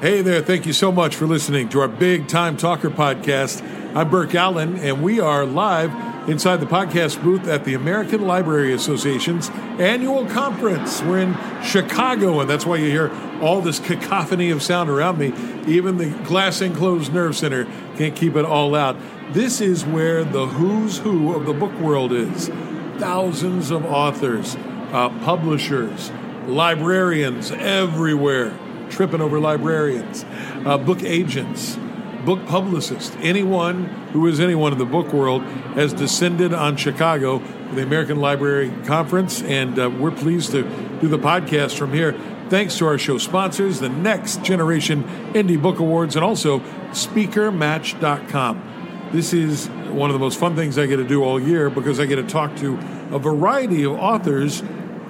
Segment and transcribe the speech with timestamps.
[0.00, 3.62] Hey there, thank you so much for listening to our Big Time Talker podcast.
[3.94, 5.92] I'm Burke Allen, and we are live
[6.26, 11.02] inside the podcast booth at the American Library Association's annual conference.
[11.02, 15.34] We're in Chicago, and that's why you hear all this cacophony of sound around me.
[15.66, 17.66] Even the glass enclosed nerve center
[17.98, 18.96] can't keep it all out.
[19.34, 22.48] This is where the who's who of the book world is.
[22.96, 24.56] Thousands of authors,
[24.92, 26.10] uh, publishers,
[26.46, 28.58] librarians everywhere
[28.90, 30.24] tripping over librarians,
[30.66, 31.78] uh, book agents,
[32.24, 35.42] book publicists, anyone who is anyone in the book world
[35.74, 40.62] has descended on Chicago for the American Library Conference, and uh, we're pleased to
[41.00, 42.12] do the podcast from here.
[42.50, 46.58] Thanks to our show sponsors, the Next Generation Indie Book Awards, and also
[46.90, 49.08] SpeakerMatch.com.
[49.12, 52.00] This is one of the most fun things I get to do all year because
[52.00, 52.74] I get to talk to
[53.12, 54.62] a variety of authors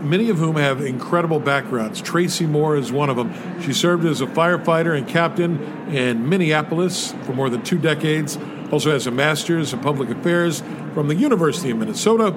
[0.03, 2.01] many of whom have incredible backgrounds.
[2.01, 3.61] Tracy Moore is one of them.
[3.63, 8.39] She served as a firefighter and captain in Minneapolis for more than two decades.
[8.73, 10.63] Also has a master's in public affairs
[10.95, 12.37] from the University of Minnesota.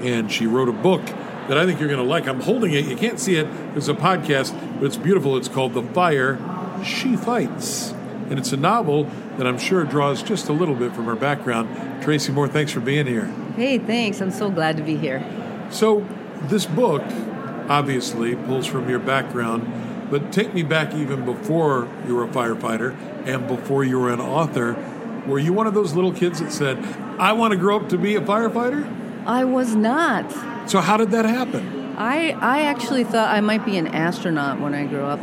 [0.00, 1.04] And she wrote a book
[1.48, 2.26] that I think you're going to like.
[2.26, 2.86] I'm holding it.
[2.86, 3.46] You can't see it.
[3.74, 5.36] It's a podcast, but it's beautiful.
[5.36, 6.38] It's called The Fire
[6.84, 7.92] She Fights.
[8.28, 9.04] And it's a novel
[9.36, 12.02] that I'm sure draws just a little bit from her background.
[12.02, 13.26] Tracy Moore, thanks for being here.
[13.54, 14.20] Hey, thanks.
[14.20, 15.24] I'm so glad to be here.
[15.70, 16.06] So,
[16.42, 17.02] this book
[17.68, 22.96] obviously pulls from your background, but take me back even before you were a firefighter
[23.26, 24.74] and before you were an author.
[25.26, 26.78] Were you one of those little kids that said,
[27.18, 28.86] I want to grow up to be a firefighter?
[29.26, 30.30] I was not.
[30.70, 31.94] So, how did that happen?
[31.96, 35.20] I, I actually thought I might be an astronaut when I grew up.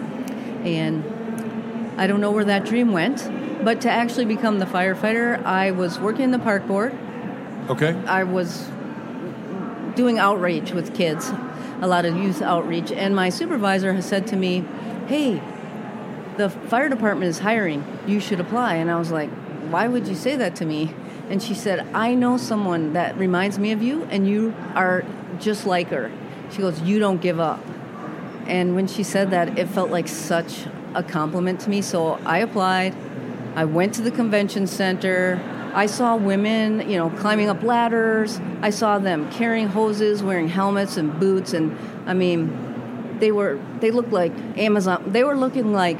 [0.66, 1.04] And
[1.98, 3.30] I don't know where that dream went.
[3.64, 6.98] But to actually become the firefighter, I was working in the park board.
[7.70, 7.94] Okay.
[8.08, 8.68] I was
[9.96, 11.32] doing outreach with kids,
[11.82, 14.64] a lot of youth outreach, and my supervisor has said to me,
[15.08, 15.42] "Hey,
[16.38, 17.84] the fire department is hiring.
[18.08, 19.30] You should apply." And I was like,
[19.70, 20.94] "Why would you say that to me?"
[21.30, 25.04] And she said, "I know someone that reminds me of you, and you are
[25.40, 26.12] just like her."
[26.52, 27.60] She goes, "You don't give up."
[28.48, 31.82] And when she said that, it felt like such a compliment to me.
[31.82, 32.94] So I applied.
[33.56, 35.40] I went to the convention center.
[35.74, 38.40] I saw women, you know, climbing up ladders.
[38.62, 43.92] I saw them carrying hoses, wearing helmets and boots, and I mean, they were they
[43.92, 45.04] looked like Amazon.
[45.08, 45.98] They were looking like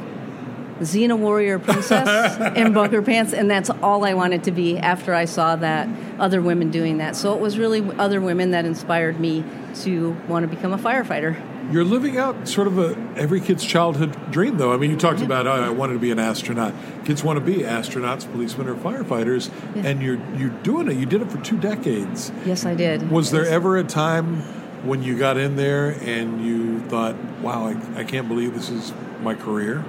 [0.80, 5.24] Xena warrior princess in bunker pants, and that's all I wanted to be after I
[5.24, 7.16] saw that other women doing that.
[7.16, 9.44] So it was really other women that inspired me
[9.82, 11.40] to want to become a firefighter.
[11.72, 14.72] You're living out sort of a every kid's childhood dream, though.
[14.72, 15.26] I mean, you talked yeah.
[15.26, 16.74] about oh, I wanted to be an astronaut.
[17.04, 20.96] Kids want to be astronauts, policemen, or firefighters, and you're you're doing it.
[20.96, 22.30] You did it for two decades.
[22.44, 23.10] Yes, I did.
[23.10, 24.42] Was there ever a time
[24.84, 28.92] when you got in there and you thought, "Wow, I, I can't believe this is
[29.22, 29.82] my career"?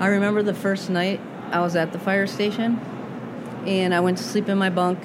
[0.00, 1.20] I remember the first night
[1.50, 2.78] I was at the fire station,
[3.66, 4.98] and I went to sleep in my bunk.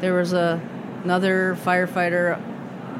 [0.00, 0.60] There was a
[1.04, 2.40] another firefighter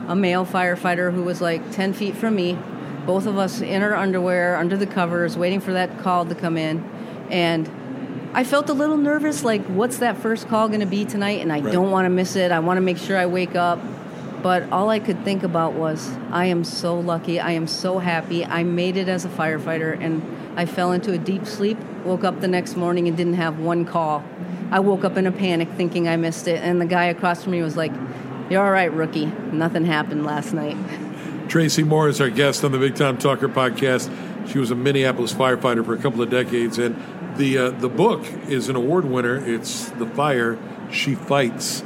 [0.09, 2.59] a male firefighter who was like 10 feet from me,
[3.07, 6.57] both of us in our underwear, under the covers, waiting for that call to come
[6.57, 6.83] in.
[7.31, 7.71] And
[8.33, 11.43] I felt a little nervous like, what's that first call going to be tonight?
[11.43, 11.73] And I right.
[11.73, 12.51] don't want to miss it.
[12.51, 13.79] I want to make sure I wake up.
[14.43, 17.39] But all I could think about was, I am so lucky.
[17.39, 18.45] I am so happy.
[18.45, 20.23] I made it as a firefighter, and
[20.59, 21.79] I fell into a deep sleep.
[22.05, 24.25] Woke up the next morning and didn't have one call.
[24.73, 27.53] I woke up in a panic thinking I missed it, and the guy across from
[27.53, 27.93] me was like,
[28.51, 29.27] you're all right, rookie.
[29.53, 30.77] Nothing happened last night.
[31.49, 34.11] Tracy Moore is our guest on the Big Time Talker podcast.
[34.51, 37.01] She was a Minneapolis firefighter for a couple of decades, and
[37.37, 39.37] the uh, the book is an award winner.
[39.37, 40.59] It's The Fire
[40.91, 41.85] She Fights.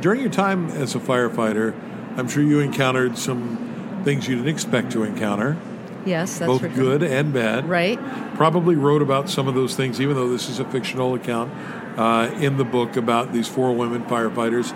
[0.00, 1.78] During your time as a firefighter,
[2.16, 5.56] I'm sure you encountered some things you didn't expect to encounter.
[6.06, 7.68] Yes, that's both good and bad.
[7.68, 7.98] Right.
[8.34, 11.52] Probably wrote about some of those things, even though this is a fictional account
[11.98, 14.72] uh, in the book about these four women firefighters.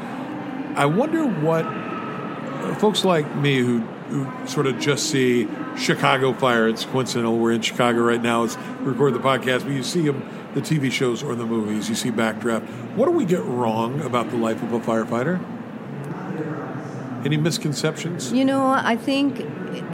[0.77, 1.65] I wonder what
[2.79, 7.61] folks like me who, who sort of just see Chicago Fire, it's coincidental we're in
[7.61, 8.51] Chicago right now we
[8.81, 12.11] record the podcast, but you see them, the TV shows or the movies, you see
[12.11, 12.67] Backdraft.
[12.95, 15.41] What do we get wrong about the life of a firefighter?
[17.25, 18.33] Any misconceptions?
[18.33, 19.41] You know, I think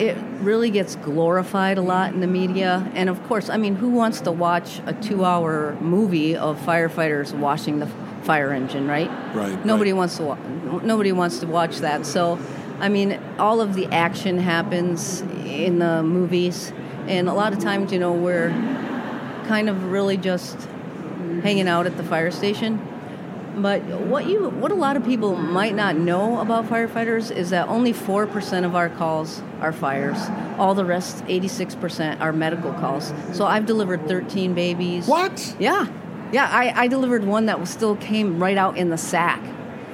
[0.01, 2.91] it really gets glorified a lot in the media.
[2.95, 7.33] And of course, I mean, who wants to watch a two hour movie of firefighters
[7.33, 7.87] washing the
[8.23, 9.11] fire engine, right?
[9.35, 9.65] Right.
[9.65, 9.99] Nobody right.
[9.99, 10.37] wants to.
[10.85, 12.05] Nobody wants to watch that.
[12.05, 12.39] So,
[12.81, 16.73] I mean, all of the action happens in the movies,
[17.07, 18.51] and a lot of times, you know, we're
[19.47, 20.57] kind of really just
[21.43, 22.79] hanging out at the fire station.
[23.57, 27.69] But what you what a lot of people might not know about firefighters is that
[27.69, 30.19] only 4% of our calls are fires.
[30.59, 33.13] All the rest 86% are medical calls.
[33.33, 35.07] So I've delivered 13 babies.
[35.07, 35.57] What?
[35.59, 35.87] Yeah.
[36.33, 39.43] Yeah, I, I delivered one that was still came right out in the sack.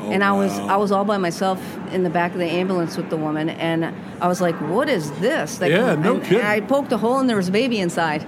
[0.01, 0.69] Oh, and I was wow.
[0.69, 1.59] I was all by myself
[1.93, 3.87] in the back of the ambulance with the woman and
[4.21, 6.39] I was like, "What is this?" Like, Yeah, no and, kidding.
[6.41, 8.27] and I poked a hole and there was a baby inside.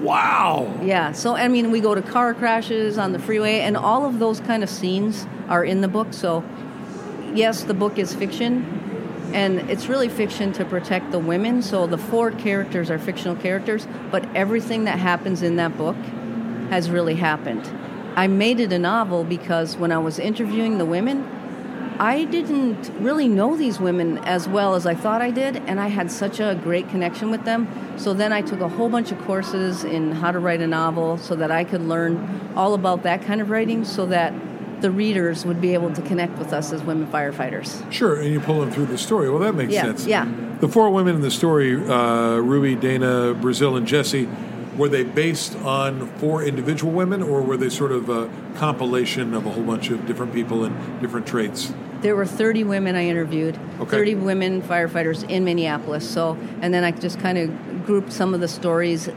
[0.00, 0.72] Wow.
[0.82, 4.18] Yeah, so I mean, we go to car crashes on the freeway, and all of
[4.18, 6.12] those kind of scenes are in the book.
[6.12, 6.44] So,
[7.34, 11.62] yes, the book is fiction, and it's really fiction to protect the women.
[11.62, 15.96] So, the four characters are fictional characters, but everything that happens in that book
[16.70, 17.68] has really happened.
[18.14, 21.28] I made it a novel because when I was interviewing the women,
[22.00, 25.88] I didn't really know these women as well as I thought I did, and I
[25.88, 27.66] had such a great connection with them.
[27.96, 31.18] So then I took a whole bunch of courses in how to write a novel
[31.18, 34.32] so that I could learn all about that kind of writing so that
[34.80, 37.90] the readers would be able to connect with us as women firefighters.
[37.90, 39.28] Sure, and you pull them through the story.
[39.28, 40.06] Well, that makes Yeah, sense.
[40.06, 40.28] yeah.
[40.60, 44.28] The four women in the story, uh, Ruby, Dana, Brazil, and Jesse,
[44.76, 49.46] were they based on four individual women, or were they sort of a compilation of
[49.46, 51.72] a whole bunch of different people and different traits?
[52.00, 53.90] There were 30 women I interviewed, Okay.
[53.90, 56.08] 30 women firefighters in Minneapolis.
[56.08, 59.08] So, and then I just kind of grouped some of the stories.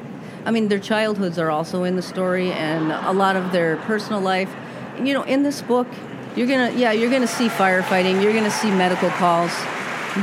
[0.45, 4.19] I mean, their childhoods are also in the story, and a lot of their personal
[4.19, 4.49] life.
[4.97, 5.87] You know, in this book,
[6.35, 9.51] you're gonna, yeah, you're gonna see firefighting, you're gonna see medical calls,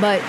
[0.01, 0.21] but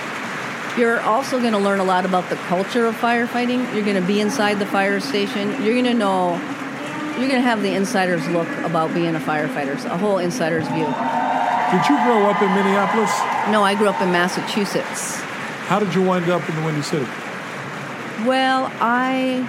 [0.77, 3.73] you're also going to learn a lot about the culture of firefighting.
[3.73, 5.49] You're going to be inside the fire station.
[5.63, 6.37] You're going to know,
[7.19, 10.67] you're going to have the insider's look about being a firefighter, so a whole insider's
[10.69, 10.85] view.
[11.71, 13.17] Did you grow up in Minneapolis?
[13.49, 15.21] No, I grew up in Massachusetts.
[15.69, 17.05] How did you wind up in the Windy City?
[18.25, 19.47] Well, I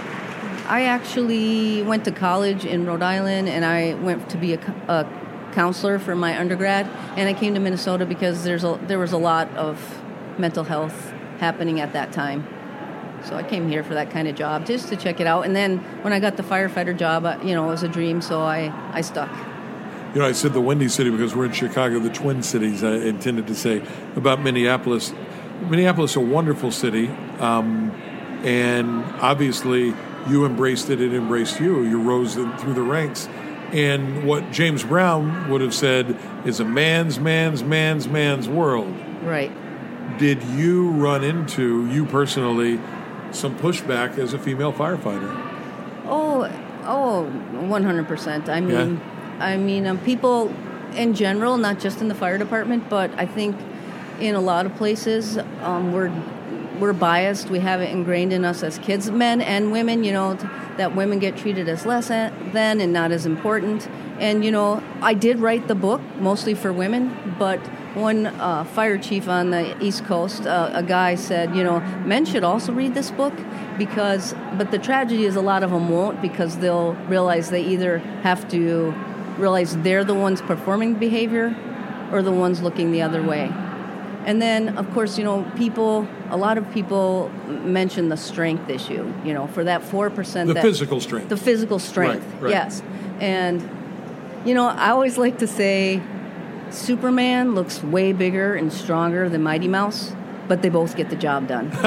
[0.69, 5.05] I actually went to college in Rhode Island, and I went to be a, a
[5.53, 6.87] counselor for my undergrad.
[7.17, 10.01] And I came to Minnesota because there's a, there was a lot of
[10.39, 12.47] mental health happening at that time.
[13.25, 15.45] So I came here for that kind of job, just to check it out.
[15.45, 18.43] And then when I got the firefighter job, you know, it was a dream, so
[18.43, 19.31] I, I stuck.
[20.15, 22.85] You know, I said the Windy City because we're in Chicago, the Twin Cities.
[22.85, 23.83] I intended to say
[24.15, 25.13] about Minneapolis.
[25.71, 27.93] Minneapolis, a wonderful city, um,
[28.43, 29.95] and obviously
[30.29, 31.01] you embraced it.
[31.01, 31.83] It embraced you.
[31.85, 33.27] You rose through the ranks.
[33.73, 38.95] And what James Brown would have said is a man's, man's, man's, man's world.
[39.23, 39.51] Right.
[40.19, 42.79] Did you run into you personally
[43.31, 45.31] some pushback as a female firefighter?
[46.05, 46.45] Oh,
[46.85, 48.51] oh, 100%.
[48.51, 49.01] I mean,
[49.43, 50.55] I mean, um, people
[50.95, 53.57] in general, not just in the fire department, but I think
[54.21, 56.13] in a lot of places, um, we're
[56.79, 57.51] we're biased.
[57.51, 60.05] We have it ingrained in us as kids, men and women.
[60.05, 60.35] You know,
[60.77, 63.89] that women get treated as less than and not as important.
[64.19, 67.61] And you know, I did write the book mostly for women, but
[67.95, 72.25] one uh, fire chief on the East Coast, uh, a guy said, you know, men
[72.25, 73.35] should also read this book
[73.77, 77.99] because, but the tragedy is a lot of them won't because they'll realize they either
[78.23, 78.95] have to
[79.39, 81.55] realize they're the ones performing the behavior
[82.13, 83.51] or the ones looking the other way.
[84.25, 89.13] And then, of course, you know, people, a lot of people mention the strength issue,
[89.25, 90.47] you know, for that 4%.
[90.47, 91.29] The that, physical strength.
[91.29, 92.51] The physical strength, Right, right.
[92.51, 92.83] yes.
[93.19, 93.69] And,
[94.45, 96.01] you know, I always like to say
[96.71, 100.15] Superman looks way bigger and stronger than Mighty Mouse,
[100.47, 101.71] but they both get the job done.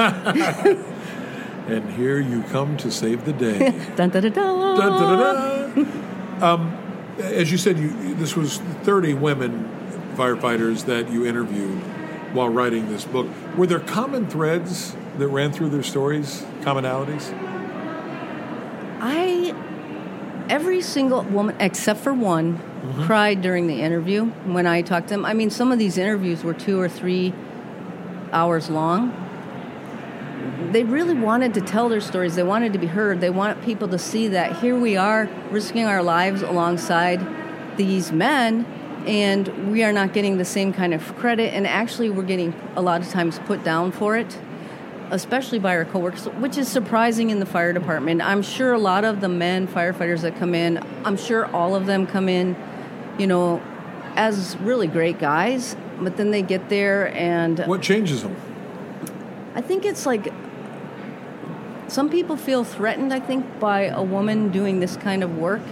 [1.66, 3.58] and here you come to save the day.
[3.96, 4.76] dun, dun, dun, dun.
[4.76, 6.42] Dun, dun, dun, dun.
[6.42, 6.85] um,
[7.18, 9.68] as you said, you, this was 30 women
[10.16, 11.78] firefighters that you interviewed
[12.32, 13.26] while writing this book.
[13.56, 17.32] Were there common threads that ran through their stories, commonalities?
[19.00, 19.54] I,
[20.48, 23.04] every single woman except for one, mm-hmm.
[23.04, 25.24] cried during the interview when I talked to them.
[25.24, 27.32] I mean, some of these interviews were two or three
[28.32, 29.25] hours long.
[30.72, 32.34] They really wanted to tell their stories.
[32.34, 33.20] They wanted to be heard.
[33.20, 37.26] They want people to see that here we are risking our lives alongside
[37.76, 38.64] these men,
[39.06, 41.54] and we are not getting the same kind of credit.
[41.54, 44.38] And actually, we're getting a lot of times put down for it
[45.10, 48.20] especially by our coworkers, which is surprising in the fire department.
[48.20, 51.86] I'm sure a lot of the men firefighters that come in, I'm sure all of
[51.86, 52.56] them come in,
[53.18, 53.62] you know,
[54.16, 58.36] as really great guys, but then they get there and What changes them?
[59.54, 60.32] I think it's like
[61.88, 65.62] some people feel threatened, I think, by a woman doing this kind of work.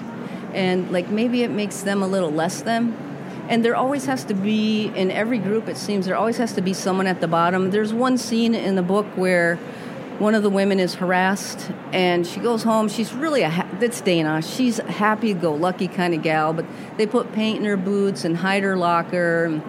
[0.53, 2.97] And like maybe it makes them a little less them.
[3.49, 6.63] And there always has to be, in every group, it seems, there always has to
[6.63, 7.71] be someone at the bottom.
[7.71, 9.59] There's one scene in the book where
[10.19, 14.01] one of the women is harassed and she goes home she's really a ha- that's
[14.01, 16.65] dana she's a happy-go-lucky kind of gal but
[16.97, 19.61] they put paint in her boots and hide her locker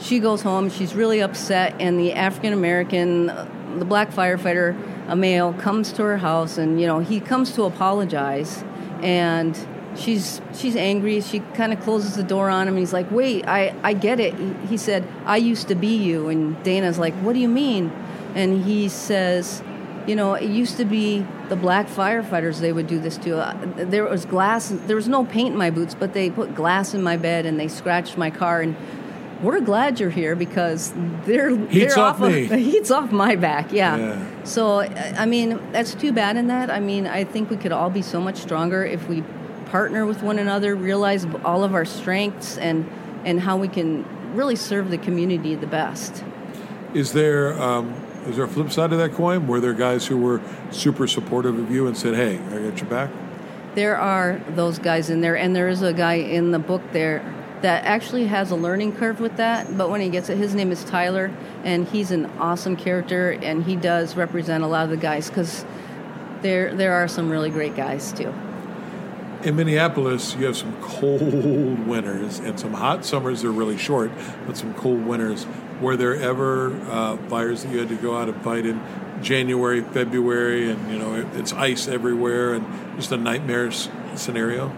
[0.00, 3.46] she goes home she's really upset and the african american uh,
[3.76, 4.74] the black firefighter
[5.12, 8.64] a male comes to her house and you know he comes to apologize
[9.02, 13.10] and she's she's angry she kind of closes the door on him and he's like
[13.10, 14.32] wait i i get it
[14.70, 17.92] he, said i used to be you and dana's like what do you mean
[18.34, 19.62] and he says
[20.06, 23.38] you know, it used to be the black firefighters they would do this to.
[23.38, 26.92] Uh, there was glass, there was no paint in my boots, but they put glass
[26.92, 28.62] in my bed and they scratched my car.
[28.62, 28.76] And
[29.42, 30.92] we're glad you're here because
[31.24, 32.44] they're heats they're off, off me.
[32.50, 33.72] Of, heats off my back.
[33.72, 33.96] Yeah.
[33.96, 34.44] yeah.
[34.44, 36.70] So I mean, that's too bad in that.
[36.70, 39.22] I mean, I think we could all be so much stronger if we
[39.66, 42.88] partner with one another, realize all of our strengths and
[43.24, 46.24] and how we can really serve the community the best.
[46.94, 47.94] Is there um,
[48.26, 49.46] is there a flip side of that coin?
[49.46, 52.88] Were there guys who were super supportive of you and said, "Hey, I got your
[52.88, 53.10] back"?
[53.74, 57.24] There are those guys in there, and there is a guy in the book there
[57.62, 59.76] that actually has a learning curve with that.
[59.76, 61.32] But when he gets it, his name is Tyler,
[61.64, 65.64] and he's an awesome character, and he does represent a lot of the guys because
[66.42, 68.34] there there are some really great guys too.
[69.44, 71.22] In Minneapolis, you have some cold
[71.86, 73.42] winters and some hot summers.
[73.42, 74.10] They're really short,
[74.46, 75.46] but some cold winters.
[75.80, 78.80] Were there ever uh, fires that you had to go out and fight in
[79.20, 83.70] January, February, and you know it, it's ice everywhere and just a nightmare
[84.14, 84.72] scenario?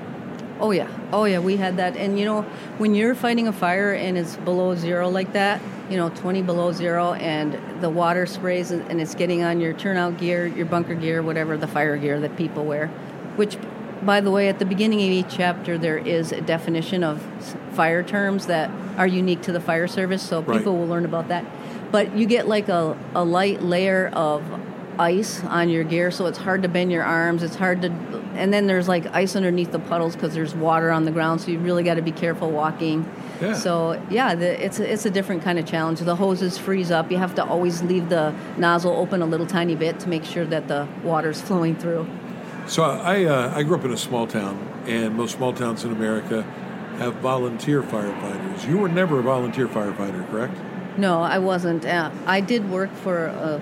[0.60, 1.96] Oh yeah, oh yeah, we had that.
[1.96, 2.42] And you know,
[2.78, 6.72] when you're fighting a fire and it's below zero like that, you know, 20 below
[6.72, 11.22] zero, and the water sprays and it's getting on your turnout gear, your bunker gear,
[11.22, 12.88] whatever the fire gear that people wear,
[13.36, 13.58] which
[14.04, 17.22] by the way, at the beginning of each chapter, there is a definition of
[17.72, 20.66] fire terms that are unique to the fire service, so people right.
[20.66, 21.44] will learn about that.
[21.90, 24.42] But you get like a, a light layer of
[24.98, 27.42] ice on your gear, so it's hard to bend your arms.
[27.42, 27.88] It's hard to,
[28.34, 31.50] and then there's like ice underneath the puddles because there's water on the ground, so
[31.50, 33.08] you really got to be careful walking.
[33.40, 33.54] Yeah.
[33.54, 36.00] So yeah, the, it's a, it's a different kind of challenge.
[36.00, 37.10] The hoses freeze up.
[37.10, 40.44] You have to always leave the nozzle open a little tiny bit to make sure
[40.46, 42.08] that the water's flowing through.
[42.66, 45.92] So I uh, I grew up in a small town, and most small towns in
[45.92, 46.42] America
[46.98, 48.68] have volunteer firefighters.
[48.68, 50.56] You were never a volunteer firefighter, correct?
[50.96, 51.84] No, I wasn't.
[51.84, 53.60] Uh, I did work for a,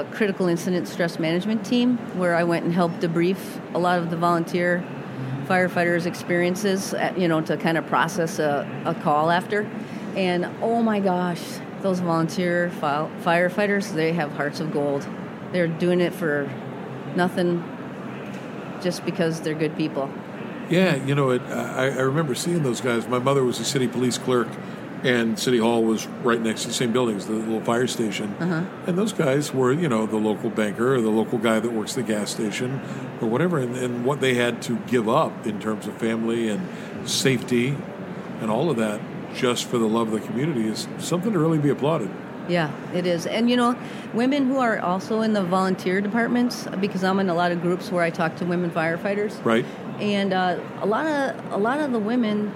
[0.00, 3.38] a, critical incident stress management team where I went and helped debrief
[3.74, 4.84] a lot of the volunteer
[5.46, 9.68] firefighters' experiences, at, you know, to kind of process a, a call after.
[10.16, 11.42] And oh my gosh,
[11.80, 15.06] those volunteer fi- firefighters, they have hearts of gold.
[15.52, 16.50] They're doing it for
[17.14, 17.62] nothing
[18.82, 20.10] just because they're good people.
[20.70, 23.06] Yeah, you know, it, I, I remember seeing those guys.
[23.06, 24.48] My mother was a city police clerk,
[25.04, 28.34] and City Hall was right next to the same building as the little fire station.
[28.40, 28.64] Uh-huh.
[28.86, 31.94] And those guys were, you know, the local banker or the local guy that works
[31.94, 32.80] the gas station
[33.20, 33.58] or whatever.
[33.58, 36.66] And, and what they had to give up in terms of family and
[37.06, 37.76] safety
[38.40, 39.00] and all of that
[39.34, 42.10] just for the love of the community is something to really be applauded.
[42.48, 43.26] Yeah, it is.
[43.26, 43.76] And you know,
[44.12, 47.90] women who are also in the volunteer departments, because I'm in a lot of groups
[47.90, 49.42] where I talk to women firefighters.
[49.44, 49.64] Right.
[49.98, 52.54] And uh, a lot of a lot of the women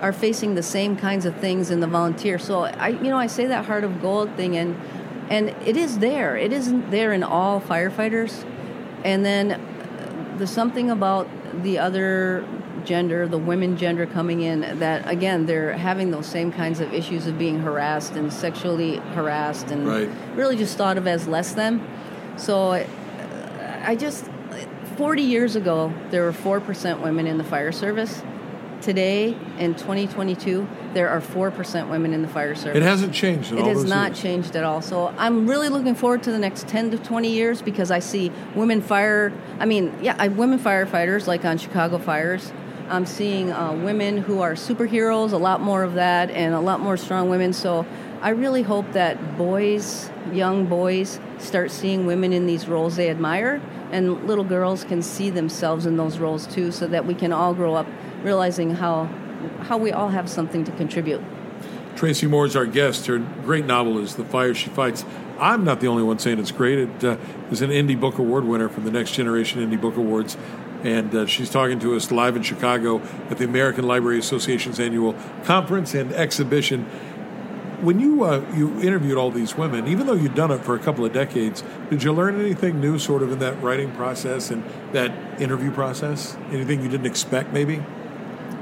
[0.00, 2.38] are facing the same kinds of things in the volunteer.
[2.38, 4.78] So I, you know, I say that heart of gold thing, and
[5.28, 6.36] and it is there.
[6.36, 8.44] It isn't there in all firefighters.
[9.04, 11.28] And then uh, there's something about
[11.62, 12.46] the other
[12.84, 17.26] gender, the women gender coming in, that again, they're having those same kinds of issues
[17.26, 20.08] of being harassed and sexually harassed and right.
[20.34, 21.84] really just thought of as less than.
[22.36, 22.86] So uh,
[23.84, 24.28] I just,
[24.96, 28.22] 40 years ago, there were 4% women in the fire service.
[28.86, 30.64] Today, in 2022,
[30.94, 32.76] there are 4% women in the fire service.
[32.76, 34.20] It hasn't changed It has not years.
[34.20, 34.80] changed at all.
[34.80, 38.30] So I'm really looking forward to the next 10 to 20 years because I see
[38.54, 42.52] women fire, I mean, yeah, I, women firefighters like on Chicago Fires
[42.88, 46.78] I'm seeing uh, women who are superheroes, a lot more of that, and a lot
[46.78, 47.52] more strong women.
[47.52, 47.84] So
[48.20, 53.60] I really hope that boys, young boys, start seeing women in these roles they admire,
[53.90, 57.54] and little girls can see themselves in those roles too, so that we can all
[57.54, 57.88] grow up
[58.26, 59.08] realizing how
[59.60, 61.22] how we all have something to contribute.
[61.94, 63.06] Tracy Moore is our guest.
[63.06, 65.04] Her great novel is The Fire She Fights.
[65.38, 66.78] I'm not the only one saying it's great.
[66.78, 67.16] It uh,
[67.50, 70.36] is an Indie Book Award winner from the Next Generation Indie Book Awards
[70.82, 75.14] and uh, she's talking to us live in Chicago at the American Library Association's annual
[75.44, 76.84] conference and exhibition.
[77.80, 80.78] When you uh, you interviewed all these women, even though you'd done it for a
[80.78, 84.64] couple of decades, did you learn anything new, sort of, in that writing process and
[84.92, 86.36] that interview process?
[86.50, 87.82] Anything you didn't expect, maybe?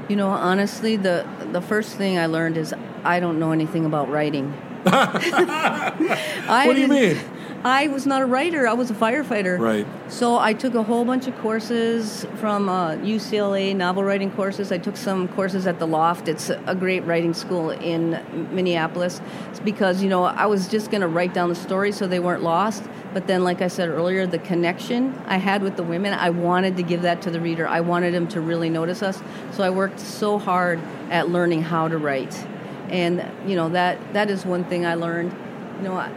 [0.07, 4.09] You know, honestly, the the first thing I learned is I don't know anything about
[4.09, 4.51] writing.
[4.83, 7.17] what do you mean?
[7.65, 8.67] I was not a writer.
[8.67, 9.57] I was a firefighter.
[9.57, 9.87] Right.
[10.07, 14.71] So I took a whole bunch of courses from uh, UCLA novel writing courses.
[14.71, 16.27] I took some courses at the Loft.
[16.27, 19.19] It's a great writing school in Minneapolis.
[19.49, 22.19] It's because you know I was just going to write down the stories so they
[22.19, 22.83] weren't lost.
[23.15, 26.77] But then, like I said earlier, the connection I had with the women, I wanted
[26.77, 27.67] to give that to the reader.
[27.67, 29.23] I wanted them to really notice us.
[29.53, 30.79] So I worked so hard
[31.09, 32.35] at learning how to write,
[32.89, 35.35] and you know that that is one thing I learned.
[35.77, 35.95] You know.
[35.95, 36.11] I,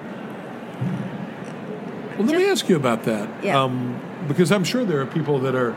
[2.19, 3.45] well, let me ask you about that.
[3.45, 3.63] Yeah.
[3.63, 5.75] Um, because I'm sure there are people that are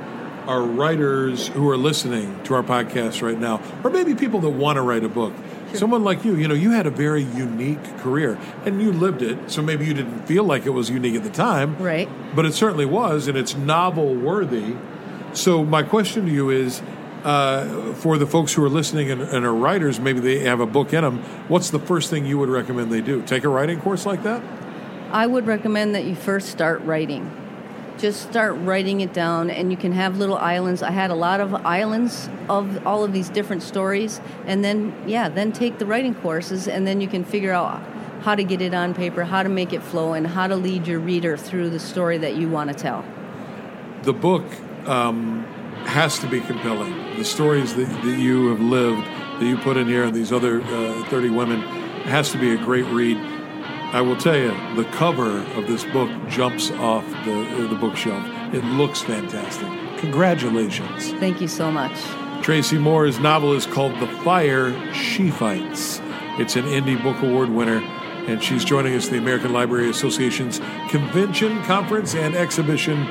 [0.47, 4.77] are writers who are listening to our podcast right now, or maybe people that want
[4.77, 5.33] to write a book.
[5.69, 5.77] Sure.
[5.77, 9.51] Someone like you, you know, you had a very unique career and you lived it,
[9.51, 11.77] so maybe you didn't feel like it was unique at the time.
[11.77, 12.09] Right.
[12.35, 14.75] But it certainly was, and it's novel worthy.
[15.33, 16.81] So, my question to you is
[17.23, 20.65] uh, for the folks who are listening and, and are writers, maybe they have a
[20.65, 23.21] book in them, what's the first thing you would recommend they do?
[23.21, 24.43] Take a writing course like that?
[25.11, 27.29] I would recommend that you first start writing.
[27.97, 30.81] Just start writing it down, and you can have little islands.
[30.81, 35.27] I had a lot of islands of all of these different stories, and then, yeah,
[35.27, 37.83] then take the writing courses, and then you can figure out
[38.21, 40.87] how to get it on paper, how to make it flow, and how to lead
[40.87, 43.03] your reader through the story that you want to tell.
[44.03, 44.45] The book
[44.87, 45.43] um,
[45.85, 47.17] has to be compelling.
[47.17, 50.61] The stories that, that you have lived, that you put in here, and these other
[50.61, 51.61] uh, 30 women,
[52.03, 53.17] has to be a great read.
[53.93, 58.25] I will tell you, the cover of this book jumps off the, the bookshelf.
[58.53, 59.67] It looks fantastic.
[59.99, 61.11] Congratulations.
[61.19, 61.99] Thank you so much.
[62.41, 65.99] Tracy Moore's novel is called The Fire She Fights.
[66.39, 67.79] It's an Indie Book Award winner,
[68.27, 73.05] and she's joining us at the American Library Association's convention, conference, and exhibition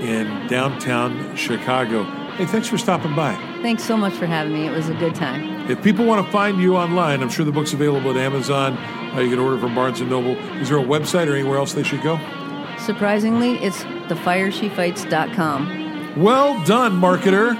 [0.00, 2.04] in downtown Chicago.
[2.40, 3.34] Hey, thanks for stopping by.
[3.60, 4.66] Thanks so much for having me.
[4.66, 5.70] It was a good time.
[5.70, 8.78] If people want to find you online, I'm sure the book's available at Amazon.
[9.14, 10.38] Uh, you can order from Barnes & Noble.
[10.58, 12.18] Is there a website or anywhere else they should go?
[12.78, 16.14] Surprisingly, it's thefireshefights.com.
[16.16, 17.54] Well done, marketer.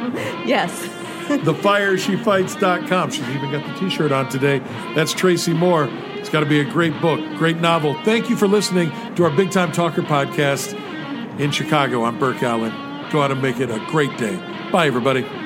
[0.47, 0.81] Yes.
[1.29, 3.11] thefireshefights.com.
[3.11, 4.61] She's even got the t-shirt on today.
[4.95, 5.91] That's Tracy Moore.
[6.15, 8.03] It's got to be a great book, great novel.
[8.03, 10.73] Thank you for listening to our Big Time Talker podcast
[11.39, 12.05] in Chicago.
[12.05, 12.73] I'm Burke Allen.
[13.11, 14.50] Go out and make it a great day.
[14.71, 15.40] Bye, everybody.